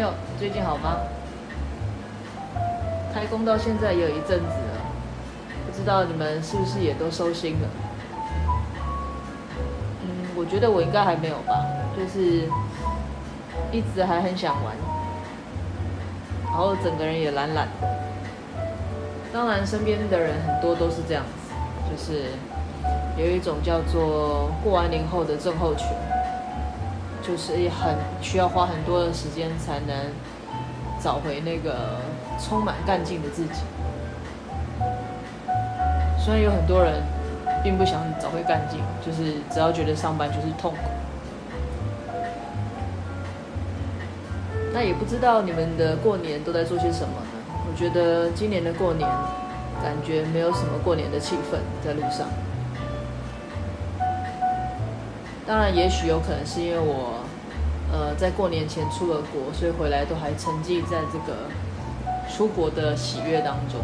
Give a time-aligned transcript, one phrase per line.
[0.00, 0.96] 友，最近好吗？
[3.12, 4.80] 开工到现在也有一阵子了，
[5.66, 7.68] 不知道你们是不是也都收心了？
[10.02, 11.52] 嗯，我觉得我应该还没有吧，
[11.94, 12.48] 就是
[13.70, 14.74] 一直还很想玩，
[16.46, 17.88] 然后整个人也懒懒的。
[19.32, 21.52] 当然，身边的人很多都是这样子，
[21.90, 22.30] 就是
[23.18, 25.86] 有一种叫做过完年后的症候群，
[27.30, 29.94] 就是也很需要花很多的时间才能
[31.00, 32.00] 找回那个。
[32.42, 33.60] 充满干劲的自己，
[36.18, 37.02] 虽然有很多人
[37.62, 40.78] 并不想找回干劲，就是只要觉得上班就是痛苦。
[44.72, 47.60] 那也不知道你们的过年都在做些什么呢？
[47.70, 49.06] 我觉得今年的过年
[49.82, 52.26] 感觉没有什么过年的气氛在路上。
[55.46, 57.24] 当然，也许有可能是因为我
[57.92, 61.48] 呃在过年前出了国，所以回来都还沉浸在这个。
[62.32, 63.80] 出国的喜悦当中，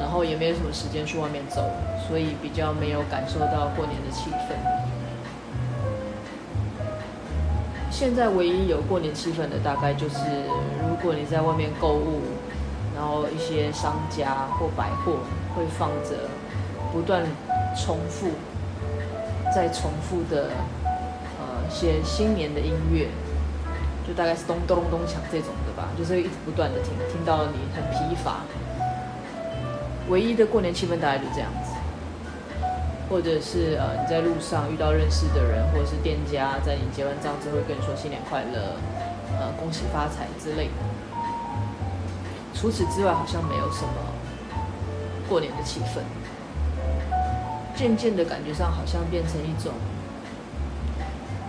[0.00, 1.62] 然后也没有什么时间去外面走，
[2.08, 4.58] 所以比较没有感受到过年的气氛。
[7.88, 10.16] 现在唯一有过年气氛的，大概就是
[10.82, 12.20] 如果你在外面购物，
[12.96, 15.12] 然后一些商家或百货
[15.54, 16.28] 会放着
[16.92, 17.22] 不断
[17.76, 18.30] 重复、
[19.54, 20.50] 在重复的
[21.38, 23.08] 呃一些新年的音乐。
[24.08, 28.40] 就大概是咚咚咚咚锵这种的吧，就是一直不断的听，听到你很疲乏。
[30.08, 31.70] 唯一的过年气氛大概就这样子，
[33.08, 38.74] 或者是呃你在路上遇到认识的人，或者是店家在你结完账之后跟你说新年快乐，
[39.38, 40.72] 呃恭喜发财之类的。
[42.52, 43.94] 除此之外好像没有什么
[45.28, 46.00] 过年的气氛，
[47.80, 49.72] 渐渐的感觉上好像变成一种，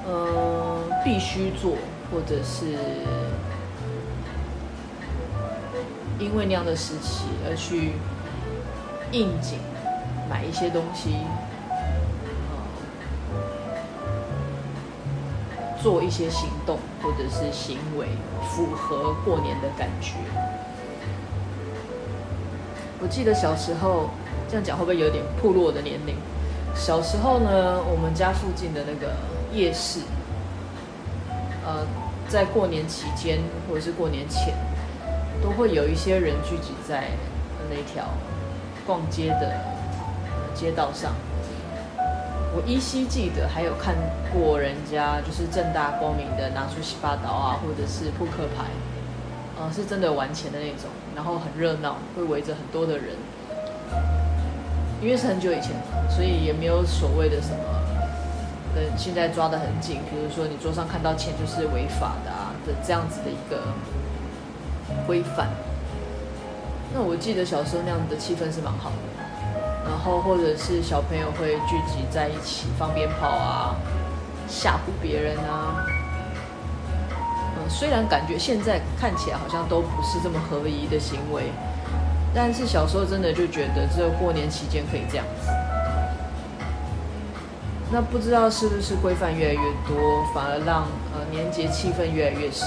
[0.05, 1.75] 呃必须做。
[2.09, 2.65] 或者是
[6.19, 7.93] 因为那样的时期而去
[9.13, 9.59] 应景
[10.29, 11.15] 买一些东西，
[15.81, 18.07] 做一些行动或者是行为，
[18.49, 20.15] 符合过年的感觉。
[23.01, 24.09] 我记得小时候
[24.51, 26.13] 这样讲会不会有点破落的年龄？
[26.75, 29.13] 小时候呢，我们家附近的那个
[29.53, 30.01] 夜市。
[31.65, 31.87] 呃，
[32.27, 33.39] 在过年期间
[33.69, 34.53] 或者是过年前，
[35.41, 37.11] 都会有一些人聚集在
[37.69, 38.09] 那条
[38.85, 39.53] 逛街的
[40.53, 41.13] 街道上。
[42.53, 43.95] 我依稀记得还有看
[44.33, 48.65] 过人家就是正大光明的拿出洗发刀啊，或者是扑克牌，
[49.57, 53.15] 呃，是真的玩钱的那种，然后很热闹，会围着很多的人。
[55.01, 55.71] 因为是很久以前，
[56.09, 57.57] 所以也没有所谓的什么。
[58.73, 63.63] 嗯，现在抓得很紧，比如说你桌上看到钱就是违法的啊的这样子的一个
[65.05, 65.49] 规范。
[66.93, 73.75] 那我记得小时候那样子的气氛是蛮好的，然后或者是小朋友会聚集在一起放鞭炮啊，
[74.47, 75.83] 吓唬别人啊。
[77.57, 81.51] 嗯，虽然感觉现在看起来好像都不是这么合宜的行为，
[82.33, 85.49] 但是小时候真的就觉得只有过年期间可以这样子。
[87.91, 92.65] 那不知道是不是规范越来越多，反而让呃年节气氛越来越少，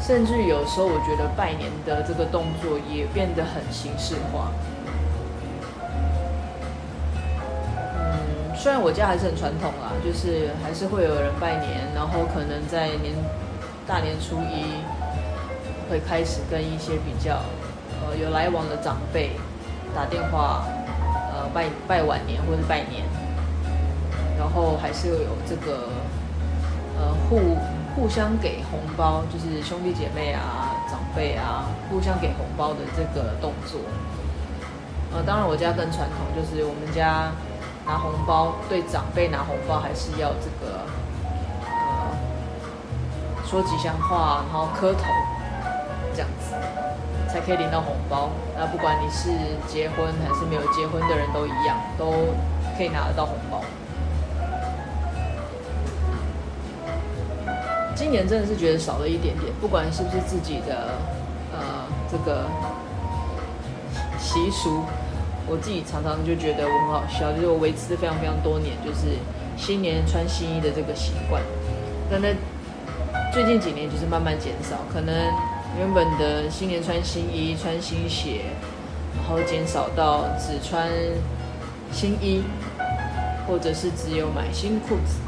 [0.00, 4.50] 甚至有时候我觉得拜年的这个动作也变得很形式化。
[7.94, 13.14] 嗯，虽然我家还是很传统啦，就是还是会有人拜年，然后可能在年
[13.86, 14.82] 大年初一
[15.88, 17.38] 会开始跟一些比较
[18.00, 19.32] 呃有来往的长辈
[19.94, 20.64] 打电话，
[21.32, 23.04] 呃拜拜晚年或者拜年。
[24.38, 25.88] 然后还是有这个，
[26.96, 27.58] 呃，互
[27.96, 33.80] 互相给红包，就是兄弟姐妹啊、长辈啊，互相给红包的这个动作。
[35.12, 37.32] 呃，当然我家更传统，就是我们家
[37.84, 40.86] 拿红包，对长辈拿红包还是要这个，
[43.44, 45.02] 说吉祥话，然后磕头，
[46.14, 46.54] 这样子
[47.28, 48.30] 才可以领到红包。
[48.56, 49.30] 那不管你是
[49.66, 52.34] 结婚还是没有结婚的人都一样，都
[52.76, 53.62] 可以拿得到红包。
[57.94, 60.94] 今年真的是觉得少了一点点，不管是不是自己的，
[61.52, 62.46] 呃，这个
[64.20, 64.84] 习俗，
[65.48, 69.18] 我自己常常就觉得我很好笑，就是我维持了非常非常多年，就是
[69.56, 71.42] 新年穿新衣的这个习惯。
[72.08, 72.36] 但在
[73.32, 75.12] 最近几年就是慢慢减少，可能
[75.76, 78.42] 原本的新年穿新衣、穿新鞋，
[79.16, 80.88] 然后减少到只穿
[81.92, 82.42] 新衣，
[83.46, 85.20] 或者是只有买新裤子。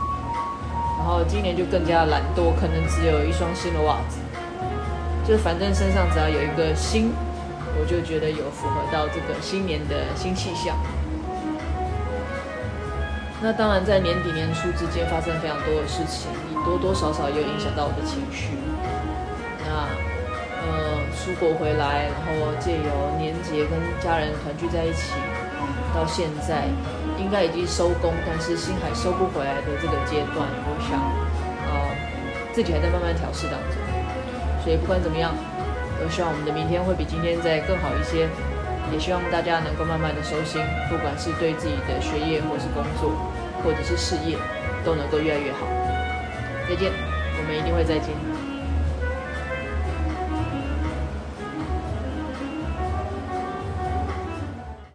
[0.99, 4.19] 然后今年就更加懒惰，可能只有一双新的袜子，
[5.27, 7.13] 就反正身上只要有一个新，
[7.79, 10.77] 我就觉得有符合到这个新年的新气象。
[13.41, 16.29] 那当然，在年底年初之间发生非常多的事情，
[16.67, 18.51] 多多少少也有影响到我的情绪。
[19.65, 19.89] 那，
[21.17, 25.13] 出国回来，然后借由年节跟家人团聚在一起，
[25.95, 26.69] 到现在
[27.19, 30.99] 应该已经收工，但是心还收不回来的这个阶段，我想，
[31.67, 31.73] 呃，
[32.53, 33.77] 自己还在慢慢调试当中。
[34.63, 35.35] 所以不管怎么样，
[36.03, 38.29] 我希望我们的明天会比今天再更好一些。
[38.93, 43.13] 也希望大家能够慢慢的收心，不管是对自己的学业，或是工作，
[43.63, 44.37] 或者是事业，
[44.85, 45.59] 都能够越来越好。
[46.69, 46.91] 再见，
[47.39, 48.11] 我们一定会再见。